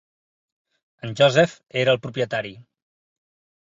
[1.09, 1.55] En Joseph
[1.85, 2.59] era el propietari.